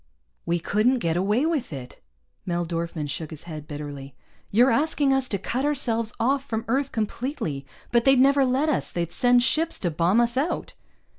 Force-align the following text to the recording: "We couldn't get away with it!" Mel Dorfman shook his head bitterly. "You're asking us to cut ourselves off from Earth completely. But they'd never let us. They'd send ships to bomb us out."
"We 0.47 0.57
couldn't 0.57 0.97
get 0.97 1.15
away 1.15 1.45
with 1.45 1.71
it!" 1.71 1.99
Mel 2.43 2.65
Dorfman 2.65 3.05
shook 3.07 3.29
his 3.29 3.43
head 3.43 3.67
bitterly. 3.67 4.15
"You're 4.49 4.71
asking 4.71 5.13
us 5.13 5.29
to 5.29 5.37
cut 5.37 5.63
ourselves 5.63 6.11
off 6.19 6.43
from 6.43 6.65
Earth 6.67 6.91
completely. 6.91 7.67
But 7.91 8.05
they'd 8.05 8.19
never 8.19 8.43
let 8.43 8.67
us. 8.67 8.91
They'd 8.91 9.11
send 9.11 9.43
ships 9.43 9.77
to 9.77 9.91
bomb 9.91 10.19
us 10.19 10.37
out." 10.37 10.73